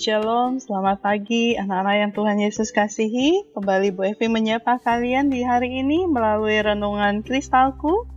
Shalom, 0.00 0.56
selamat 0.56 1.04
pagi 1.04 1.60
anak-anak 1.60 1.96
yang 2.00 2.12
Tuhan 2.16 2.40
Yesus 2.40 2.72
kasihi. 2.72 3.52
Kembali 3.52 3.92
Bu 3.92 4.08
Evi 4.08 4.32
menyapa 4.32 4.80
kalian 4.80 5.28
di 5.28 5.44
hari 5.44 5.84
ini 5.84 6.08
melalui 6.08 6.56
renungan 6.56 7.20
kristalku. 7.20 8.08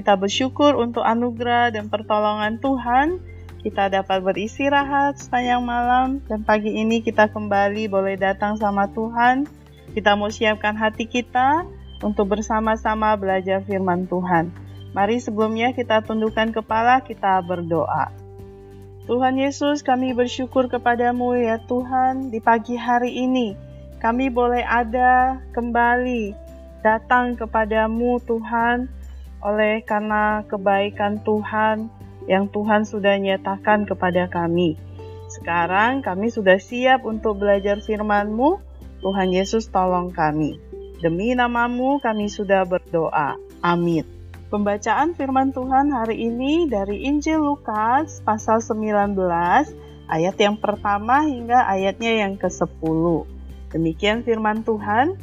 Kita 0.00 0.16
bersyukur 0.16 0.72
untuk 0.80 1.04
anugerah 1.04 1.76
dan 1.76 1.92
pertolongan 1.92 2.56
Tuhan. 2.56 3.20
Kita 3.60 3.92
dapat 3.92 4.24
beristirahat 4.24 5.20
sepanjang 5.20 5.60
malam 5.60 6.24
dan 6.24 6.40
pagi 6.40 6.72
ini 6.72 7.04
kita 7.04 7.28
kembali 7.28 7.84
boleh 7.92 8.16
datang 8.16 8.56
sama 8.56 8.88
Tuhan. 8.96 9.44
Kita 9.92 10.16
mau 10.16 10.32
siapkan 10.32 10.72
hati 10.72 11.04
kita 11.04 11.68
untuk 12.00 12.32
bersama-sama 12.32 13.12
belajar 13.20 13.60
firman 13.60 14.08
Tuhan. 14.08 14.56
Mari 14.96 15.20
sebelumnya 15.20 15.76
kita 15.76 16.00
tundukkan 16.00 16.56
kepala, 16.56 17.04
kita 17.04 17.44
berdoa. 17.44 18.24
Tuhan 19.06 19.38
Yesus, 19.38 19.86
kami 19.86 20.18
bersyukur 20.18 20.66
kepadamu 20.66 21.38
ya 21.38 21.62
Tuhan 21.70 22.34
di 22.34 22.42
pagi 22.42 22.74
hari 22.74 23.14
ini. 23.14 23.54
Kami 24.02 24.34
boleh 24.34 24.66
ada 24.66 25.38
kembali 25.54 26.34
datang 26.82 27.38
kepadamu 27.38 28.18
Tuhan 28.26 28.90
oleh 29.46 29.78
karena 29.86 30.42
kebaikan 30.50 31.22
Tuhan 31.22 31.86
yang 32.26 32.50
Tuhan 32.50 32.82
sudah 32.82 33.14
nyatakan 33.14 33.86
kepada 33.86 34.26
kami. 34.26 34.74
Sekarang 35.30 36.02
kami 36.02 36.26
sudah 36.26 36.58
siap 36.58 37.06
untuk 37.06 37.38
belajar 37.38 37.78
firman-Mu. 37.78 38.58
Tuhan 39.06 39.30
Yesus 39.30 39.70
tolong 39.70 40.10
kami. 40.10 40.58
Demi 40.98 41.30
namamu 41.30 42.02
kami 42.02 42.26
sudah 42.26 42.66
berdoa. 42.66 43.38
Amin. 43.62 44.15
Pembacaan 44.46 45.10
firman 45.18 45.50
Tuhan 45.50 45.90
hari 45.90 46.22
ini 46.22 46.70
dari 46.70 47.02
Injil 47.02 47.42
Lukas 47.42 48.22
pasal 48.22 48.62
19 48.62 49.18
ayat 50.06 50.36
yang 50.38 50.54
pertama 50.54 51.26
hingga 51.26 51.66
ayatnya 51.66 52.22
yang 52.22 52.38
ke-10. 52.38 53.26
Demikian 53.74 54.22
firman 54.22 54.62
Tuhan. 54.62 55.18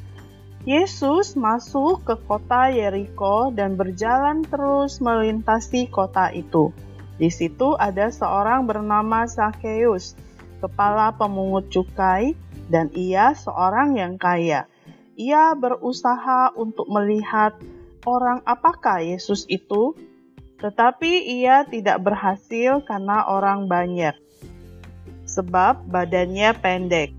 Yesus 0.67 1.39
masuk 1.39 2.03
ke 2.03 2.19
kota 2.27 2.67
Yeriko 2.67 3.47
dan 3.55 3.79
berjalan 3.79 4.43
terus 4.43 4.99
melintasi 4.99 5.87
kota 5.87 6.27
itu. 6.35 6.75
Di 7.15 7.31
situ 7.31 7.79
ada 7.79 8.11
seorang 8.11 8.67
bernama 8.67 9.23
Zakheus, 9.23 10.19
kepala 10.59 11.15
pemungut 11.15 11.71
cukai, 11.71 12.35
dan 12.67 12.91
ia 12.91 13.31
seorang 13.39 13.95
yang 13.95 14.19
kaya. 14.19 14.67
Ia 15.15 15.55
berusaha 15.55 16.51
untuk 16.59 16.91
melihat 16.91 17.55
orang 18.03 18.43
apakah 18.43 19.03
Yesus 19.03 19.47
itu, 19.47 19.95
tetapi 20.59 21.43
ia 21.43 21.67
tidak 21.67 22.03
berhasil 22.03 22.83
karena 22.87 23.27
orang 23.27 23.67
banyak, 23.67 24.15
sebab 25.27 25.83
badannya 25.87 26.55
pendek. 26.59 27.11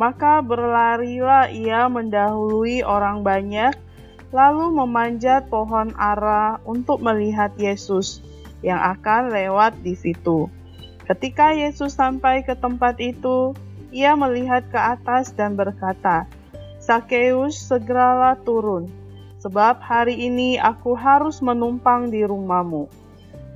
Maka 0.00 0.40
berlarilah 0.40 1.52
ia 1.52 1.84
mendahului 1.92 2.80
orang 2.80 3.20
banyak, 3.20 3.76
lalu 4.32 4.72
memanjat 4.72 5.52
pohon 5.52 5.92
ara 6.00 6.56
untuk 6.64 7.04
melihat 7.04 7.52
Yesus 7.60 8.24
yang 8.64 8.80
akan 8.80 9.28
lewat 9.28 9.76
di 9.84 9.92
situ. 9.92 10.48
Ketika 11.04 11.52
Yesus 11.52 11.92
sampai 11.92 12.40
ke 12.40 12.56
tempat 12.56 12.96
itu, 12.96 13.52
ia 13.92 14.16
melihat 14.16 14.64
ke 14.72 14.80
atas 14.80 15.36
dan 15.36 15.52
berkata, 15.52 16.24
"Sakeus, 16.80 17.68
segeralah 17.68 18.40
turun, 18.40 18.88
sebab 19.42 19.82
hari 19.82 20.14
ini 20.30 20.54
aku 20.54 20.94
harus 20.94 21.42
menumpang 21.42 22.14
di 22.14 22.22
rumahmu. 22.22 22.86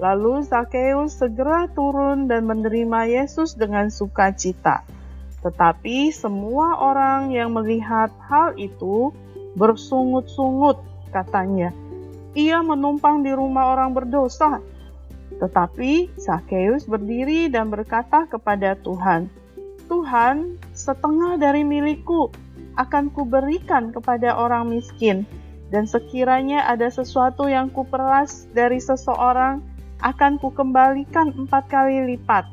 Lalu 0.02 0.42
Zakheus 0.42 1.16
segera 1.22 1.70
turun 1.72 2.26
dan 2.26 2.44
menerima 2.50 3.06
Yesus 3.06 3.54
dengan 3.54 3.88
sukacita. 3.88 4.82
Tetapi 5.46 6.10
semua 6.10 6.82
orang 6.82 7.30
yang 7.30 7.54
melihat 7.54 8.10
hal 8.26 8.58
itu 8.58 9.14
bersungut-sungut, 9.54 10.82
katanya, 11.14 11.70
ia 12.34 12.60
menumpang 12.60 13.22
di 13.22 13.30
rumah 13.30 13.72
orang 13.72 13.94
berdosa. 13.94 14.58
Tetapi 15.38 16.18
Zakheus 16.18 16.84
berdiri 16.84 17.46
dan 17.46 17.70
berkata 17.70 18.26
kepada 18.26 18.74
Tuhan, 18.82 19.30
Tuhan, 19.86 20.58
setengah 20.74 21.38
dari 21.38 21.62
milikku 21.62 22.34
akan 22.76 23.08
kuberikan 23.14 23.94
kepada 23.94 24.34
orang 24.34 24.68
miskin 24.68 25.24
dan 25.74 25.88
sekiranya 25.88 26.66
ada 26.70 26.86
sesuatu 26.86 27.50
yang 27.50 27.70
kuperas 27.70 28.46
dari 28.54 28.78
seseorang, 28.78 29.62
akan 30.04 30.36
kukembalikan 30.38 31.32
empat 31.34 31.66
kali 31.72 32.14
lipat. 32.14 32.46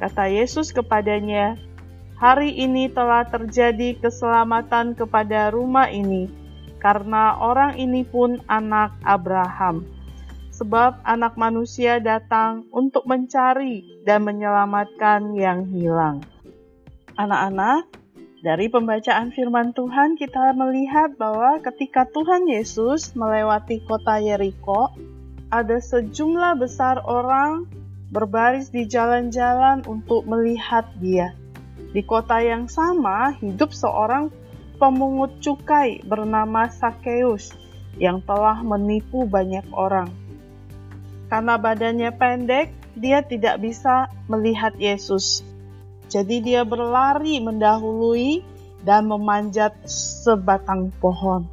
Kata 0.00 0.26
Yesus 0.26 0.74
kepadanya, 0.74 1.54
Hari 2.14 2.54
ini 2.54 2.86
telah 2.88 3.26
terjadi 3.26 3.98
keselamatan 3.98 4.94
kepada 4.94 5.50
rumah 5.50 5.90
ini, 5.90 6.30
karena 6.78 7.34
orang 7.36 7.74
ini 7.74 8.06
pun 8.06 8.38
anak 8.46 8.94
Abraham. 9.02 9.82
Sebab 10.54 11.02
anak 11.02 11.34
manusia 11.34 11.98
datang 11.98 12.70
untuk 12.70 13.02
mencari 13.10 14.06
dan 14.06 14.22
menyelamatkan 14.22 15.34
yang 15.34 15.66
hilang. 15.66 16.22
Anak-anak, 17.18 17.90
dari 18.44 18.68
pembacaan 18.68 19.32
firman 19.32 19.72
Tuhan 19.72 20.20
kita 20.20 20.52
melihat 20.52 21.16
bahwa 21.16 21.64
ketika 21.64 22.04
Tuhan 22.04 22.44
Yesus 22.44 23.16
melewati 23.16 23.80
kota 23.88 24.20
Yeriko, 24.20 24.92
ada 25.48 25.80
sejumlah 25.80 26.60
besar 26.60 27.00
orang 27.08 27.64
berbaris 28.12 28.68
di 28.68 28.84
jalan-jalan 28.84 29.88
untuk 29.88 30.28
melihat 30.28 30.84
dia. 31.00 31.32
Di 31.96 32.04
kota 32.04 32.44
yang 32.44 32.68
sama 32.68 33.32
hidup 33.40 33.72
seorang 33.72 34.28
pemungut 34.76 35.40
cukai 35.40 36.04
bernama 36.04 36.68
Sakeus 36.68 37.56
yang 37.96 38.20
telah 38.28 38.60
menipu 38.60 39.24
banyak 39.24 39.64
orang. 39.72 40.12
Karena 41.32 41.56
badannya 41.56 42.12
pendek, 42.12 42.76
dia 42.92 43.24
tidak 43.24 43.64
bisa 43.64 44.12
melihat 44.28 44.76
Yesus. 44.76 45.53
Jadi 46.14 46.46
dia 46.46 46.62
berlari 46.62 47.42
mendahului 47.42 48.46
dan 48.86 49.10
memanjat 49.10 49.74
sebatang 49.90 50.94
pohon. 51.02 51.50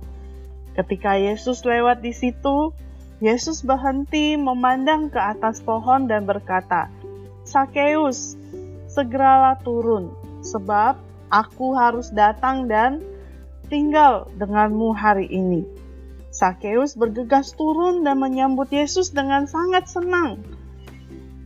Ketika 0.77 1.17
Yesus 1.17 1.65
lewat 1.65 2.05
di 2.05 2.13
situ, 2.13 2.69
Yesus 3.17 3.65
berhenti 3.65 4.37
memandang 4.37 5.09
ke 5.09 5.17
atas 5.17 5.65
pohon 5.65 6.05
dan 6.05 6.29
berkata, 6.29 6.93
"Sakeus, 7.41 8.37
segeralah 8.85 9.57
turun, 9.65 10.13
sebab 10.45 11.01
aku 11.33 11.73
harus 11.73 12.13
datang 12.13 12.69
dan 12.69 13.01
tinggal 13.65 14.29
denganmu 14.37 14.93
hari 14.93 15.25
ini." 15.25 15.65
Sakeus 16.29 16.93
bergegas 16.93 17.57
turun 17.57 18.05
dan 18.05 18.21
menyambut 18.21 18.69
Yesus 18.69 19.09
dengan 19.09 19.49
sangat 19.49 19.89
senang. 19.89 20.37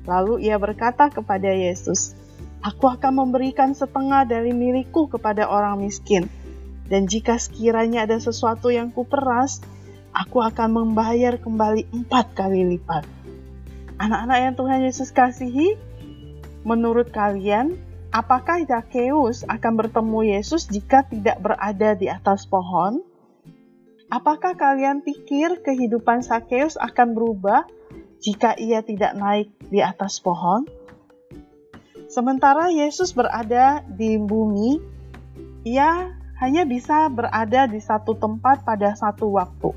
Lalu 0.04 0.52
ia 0.52 0.60
berkata 0.60 1.08
kepada 1.08 1.50
Yesus, 1.50 2.14
Aku 2.66 2.90
akan 2.90 3.22
memberikan 3.22 3.78
setengah 3.78 4.26
dari 4.26 4.50
milikku 4.50 5.06
kepada 5.06 5.46
orang 5.46 5.86
miskin. 5.86 6.26
Dan 6.90 7.06
jika 7.06 7.38
sekiranya 7.38 8.10
ada 8.10 8.18
sesuatu 8.18 8.74
yang 8.74 8.90
kuperas, 8.90 9.62
aku 10.10 10.42
akan 10.42 10.74
membayar 10.74 11.38
kembali 11.38 11.94
empat 11.94 12.34
kali 12.34 12.66
lipat. 12.74 13.06
Anak-anak 14.02 14.38
yang 14.42 14.54
Tuhan 14.58 14.80
Yesus 14.82 15.14
kasihi, 15.14 15.78
menurut 16.66 17.14
kalian, 17.14 17.78
apakah 18.10 18.66
Zakheus 18.66 19.46
akan 19.46 19.86
bertemu 19.86 20.20
Yesus 20.34 20.66
jika 20.66 21.06
tidak 21.06 21.38
berada 21.46 21.94
di 21.94 22.10
atas 22.10 22.50
pohon? 22.50 23.06
Apakah 24.10 24.58
kalian 24.58 25.06
pikir 25.06 25.62
kehidupan 25.62 26.26
Zakheus 26.26 26.82
akan 26.82 27.14
berubah 27.14 27.70
jika 28.26 28.58
ia 28.58 28.82
tidak 28.82 29.14
naik 29.14 29.54
di 29.70 29.86
atas 29.86 30.18
pohon? 30.18 30.66
Sementara 32.06 32.70
Yesus 32.70 33.12
berada 33.18 33.82
di 33.90 34.22
bumi, 34.22 34.78
ia 35.66 36.14
hanya 36.38 36.64
bisa 36.68 37.10
berada 37.10 37.66
di 37.66 37.82
satu 37.82 38.14
tempat 38.14 38.62
pada 38.62 38.94
satu 38.94 39.34
waktu. 39.34 39.74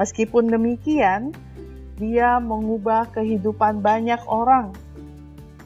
Meskipun 0.00 0.48
demikian, 0.48 1.36
dia 2.00 2.40
mengubah 2.42 3.12
kehidupan 3.14 3.84
banyak 3.84 4.18
orang 4.26 4.74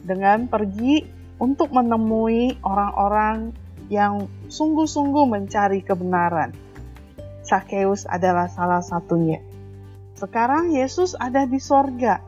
dengan 0.05 0.45
pergi 0.45 1.07
untuk 1.39 1.71
menemui 1.73 2.59
orang-orang 2.61 3.55
yang 3.89 4.29
sungguh-sungguh 4.51 5.25
mencari 5.25 5.81
kebenaran. 5.81 6.53
Sakeus 7.41 8.05
adalah 8.05 8.45
salah 8.51 8.83
satunya. 8.85 9.41
Sekarang 10.13 10.69
Yesus 10.69 11.15
ada 11.17 11.47
di 11.47 11.57
sorga 11.57 12.21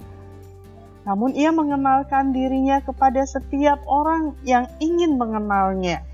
namun 1.01 1.33
ia 1.33 1.50
mengenalkan 1.50 2.30
dirinya 2.30 2.77
kepada 2.81 3.25
setiap 3.25 3.81
orang 3.89 4.38
yang 4.45 4.69
ingin 4.77 5.18
mengenalnya. 5.18 6.06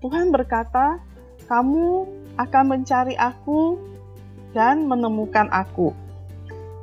Tuhan 0.00 0.32
berkata, 0.32 0.98
"Kamu 1.46 2.08
akan 2.40 2.64
mencari 2.64 3.12
Aku 3.14 3.76
dan 4.56 4.88
menemukan 4.88 5.52
Aku. 5.52 5.92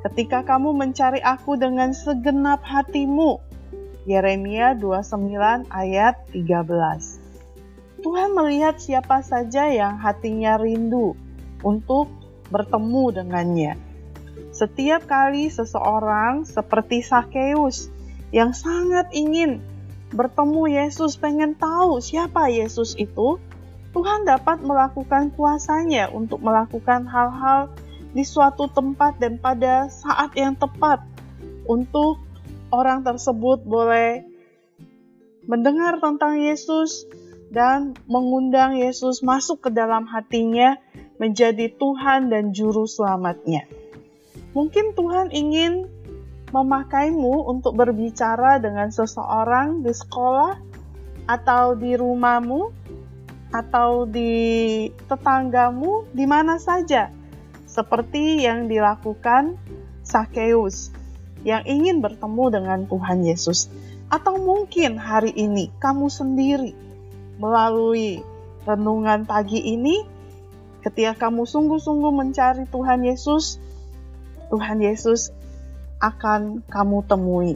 Ketika 0.06 0.46
kamu 0.46 0.72
mencari 0.72 1.18
Aku 1.20 1.58
dengan 1.58 1.90
segenap 1.90 2.62
hatimu." 2.62 3.42
Yeremia 4.08 4.72
29 4.78 5.68
ayat 5.68 6.16
13. 6.32 7.20
Tuhan 8.00 8.32
melihat 8.32 8.80
siapa 8.80 9.20
saja 9.20 9.68
yang 9.68 10.00
hatinya 10.00 10.56
rindu 10.56 11.12
untuk 11.60 12.08
bertemu 12.48 13.04
dengannya. 13.12 13.89
Setiap 14.60 15.08
kali 15.08 15.48
seseorang 15.48 16.44
seperti 16.44 17.00
Sakeus 17.00 17.88
yang 18.28 18.52
sangat 18.52 19.08
ingin 19.16 19.64
bertemu 20.12 20.84
Yesus, 20.84 21.16
pengen 21.16 21.56
tahu 21.56 21.96
siapa 22.04 22.52
Yesus 22.52 22.92
itu, 23.00 23.40
Tuhan 23.96 24.28
dapat 24.28 24.60
melakukan 24.60 25.32
kuasanya 25.32 26.12
untuk 26.12 26.44
melakukan 26.44 27.08
hal-hal 27.08 27.72
di 28.12 28.20
suatu 28.20 28.68
tempat 28.68 29.16
dan 29.16 29.40
pada 29.40 29.88
saat 29.88 30.36
yang 30.36 30.52
tepat 30.52 31.08
untuk 31.64 32.20
orang 32.68 33.00
tersebut 33.00 33.64
boleh 33.64 34.28
mendengar 35.48 36.04
tentang 36.04 36.36
Yesus 36.36 37.08
dan 37.48 37.96
mengundang 38.04 38.76
Yesus 38.76 39.24
masuk 39.24 39.64
ke 39.64 39.70
dalam 39.72 40.04
hatinya 40.04 40.76
menjadi 41.16 41.72
Tuhan 41.80 42.28
dan 42.28 42.52
Juru 42.52 42.84
Selamatnya. 42.84 43.64
Mungkin 44.50 44.98
Tuhan 44.98 45.30
ingin 45.30 45.86
memakaimu 46.50 47.46
untuk 47.46 47.78
berbicara 47.78 48.58
dengan 48.58 48.90
seseorang 48.90 49.86
di 49.86 49.94
sekolah 49.94 50.58
atau 51.30 51.78
di 51.78 51.94
rumahmu 51.94 52.74
atau 53.54 54.06
di 54.06 54.86
tetanggamu 55.06 56.10
di 56.10 56.26
mana 56.26 56.58
saja. 56.58 57.10
Seperti 57.70 58.42
yang 58.42 58.66
dilakukan 58.66 59.54
Sakeus 60.02 60.90
yang 61.46 61.62
ingin 61.64 62.02
bertemu 62.02 62.44
dengan 62.50 62.80
Tuhan 62.90 63.22
Yesus. 63.22 63.70
Atau 64.10 64.42
mungkin 64.42 64.98
hari 64.98 65.30
ini 65.38 65.70
kamu 65.78 66.10
sendiri 66.10 66.74
melalui 67.38 68.18
renungan 68.66 69.22
pagi 69.22 69.62
ini 69.62 70.02
ketika 70.82 71.28
kamu 71.28 71.46
sungguh-sungguh 71.46 72.10
mencari 72.10 72.66
Tuhan 72.66 73.06
Yesus 73.06 73.62
Tuhan 74.50 74.82
Yesus 74.82 75.30
akan 76.02 76.66
kamu 76.66 76.98
temui. 77.06 77.54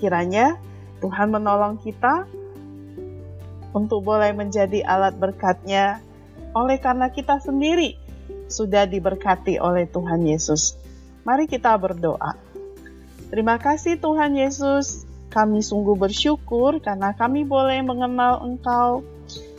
Kiranya 0.00 0.56
Tuhan 0.98 1.30
menolong 1.30 1.78
kita 1.78 2.24
untuk 3.76 4.02
boleh 4.02 4.32
menjadi 4.32 4.82
alat 4.82 5.14
berkatnya 5.14 6.00
oleh 6.56 6.80
karena 6.80 7.12
kita 7.12 7.38
sendiri 7.38 7.94
sudah 8.48 8.88
diberkati 8.88 9.60
oleh 9.60 9.84
Tuhan 9.84 10.24
Yesus. 10.24 10.74
Mari 11.28 11.44
kita 11.44 11.76
berdoa. 11.76 12.32
Terima 13.28 13.60
kasih 13.60 14.00
Tuhan 14.00 14.32
Yesus, 14.40 15.04
kami 15.28 15.60
sungguh 15.60 15.92
bersyukur 15.92 16.80
karena 16.80 17.12
kami 17.12 17.44
boleh 17.44 17.84
mengenal 17.84 18.40
Engkau, 18.40 19.04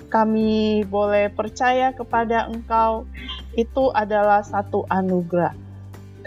kami 0.10 0.82
boleh 0.90 1.30
percaya 1.30 1.94
kepada 1.94 2.50
Engkau, 2.50 3.06
itu 3.54 3.94
adalah 3.94 4.42
satu 4.42 4.90
anugerah. 4.90 5.69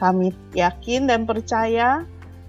Kami 0.02 0.34
yakin 0.58 1.06
dan 1.06 1.30
percaya 1.30 2.02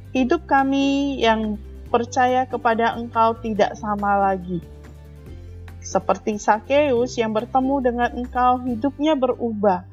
hidup 0.10 0.50
kami 0.50 1.22
yang 1.22 1.62
percaya 1.94 2.50
kepada 2.50 2.98
Engkau 2.98 3.38
tidak 3.38 3.78
sama 3.78 4.18
lagi. 4.18 4.58
Seperti 5.78 6.42
Sakeus 6.42 7.14
yang 7.22 7.30
bertemu 7.30 7.76
dengan 7.86 8.10
Engkau, 8.18 8.58
hidupnya 8.66 9.14
berubah. 9.14 9.86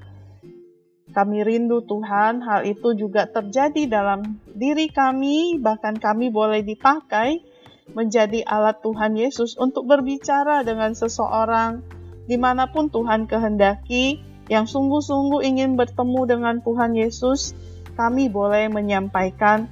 Kami 1.13 1.45
rindu 1.45 1.85
Tuhan, 1.85 2.41
hal 2.41 2.65
itu 2.65 2.97
juga 2.97 3.29
terjadi 3.29 3.91
dalam 3.91 4.41
diri 4.49 4.89
kami, 4.89 5.61
bahkan 5.61 5.99
kami 5.99 6.33
boleh 6.33 6.65
dipakai 6.65 7.45
menjadi 7.93 8.47
alat 8.47 8.81
Tuhan 8.81 9.19
Yesus 9.19 9.59
untuk 9.61 9.85
berbicara 9.85 10.63
dengan 10.63 10.97
seseorang 10.97 11.83
di 12.31 12.39
mana 12.39 12.71
pun 12.71 12.87
Tuhan 12.87 13.27
kehendaki, 13.27 14.30
yang 14.51 14.67
sungguh-sungguh 14.67 15.47
ingin 15.47 15.79
bertemu 15.79 16.27
dengan 16.27 16.59
Tuhan 16.59 16.99
Yesus, 16.99 17.55
kami 17.95 18.27
boleh 18.27 18.67
menyampaikan, 18.67 19.71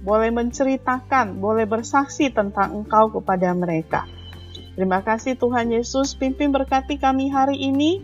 boleh 0.00 0.32
menceritakan, 0.32 1.36
boleh 1.36 1.68
bersaksi 1.68 2.32
tentang 2.32 2.72
Engkau 2.72 3.12
kepada 3.12 3.52
mereka. 3.52 4.08
Terima 4.72 5.04
kasih 5.04 5.36
Tuhan 5.36 5.68
Yesus, 5.68 6.16
pimpin 6.16 6.48
berkati 6.48 6.96
kami 6.96 7.28
hari 7.28 7.60
ini, 7.60 8.00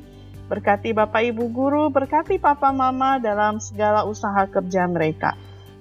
berkati 0.52 0.92
Bapak 0.92 1.32
Ibu 1.32 1.48
Guru, 1.48 1.88
berkati 1.88 2.36
Papa 2.36 2.68
Mama 2.76 3.16
dalam 3.16 3.56
segala 3.56 4.04
usaha 4.04 4.44
kerja 4.44 4.84
mereka. 4.84 5.32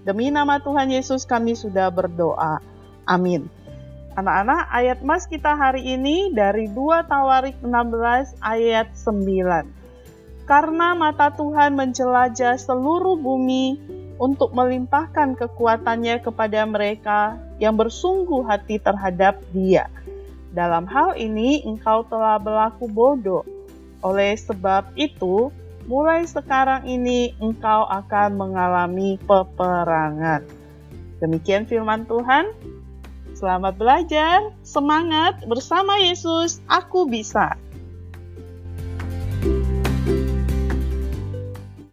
Demi 0.07 0.31
nama 0.31 0.63
Tuhan 0.63 0.95
Yesus 0.95 1.28
kami 1.28 1.60
sudah 1.60 1.92
berdoa. 1.92 2.63
Amin. 3.04 3.51
Anak-anak, 4.16 4.68
ayat 4.72 5.00
mas 5.04 5.28
kita 5.28 5.60
hari 5.60 5.92
ini 5.92 6.31
dari 6.31 6.72
2 6.72 7.07
Tawarik 7.07 7.60
16 7.63 8.39
ayat 8.39 8.92
9 8.95 9.81
karena 10.51 10.92
mata 10.92 11.31
Tuhan 11.31 11.80
menjelajah 11.80 12.59
seluruh 12.59 13.15
bumi 13.15 13.80
untuk 14.19 14.51
melimpahkan 14.51 15.39
kekuatannya 15.39 16.19
kepada 16.19 16.68
mereka 16.68 17.39
yang 17.56 17.80
bersungguh 17.80 18.44
hati 18.44 18.75
terhadap 18.75 19.39
Dia. 19.56 19.88
Dalam 20.51 20.92
hal 20.92 21.15
ini, 21.15 21.63
engkau 21.63 22.03
telah 22.03 22.36
berlaku 22.36 22.92
bodoh. 22.92 23.48
Oleh 24.03 24.36
sebab 24.36 24.92
itu, 25.00 25.56
mulai 25.88 26.27
sekarang 26.27 26.83
ini 26.83 27.31
engkau 27.39 27.88
akan 27.88 28.36
mengalami 28.36 29.15
peperangan. 29.24 30.44
Demikian 31.24 31.63
firman 31.63 32.04
Tuhan. 32.12 32.51
Selamat 33.39 33.80
belajar, 33.80 34.51
semangat 34.68 35.47
bersama 35.47 35.95
Yesus. 35.95 36.59
Aku 36.68 37.07
bisa. 37.07 37.56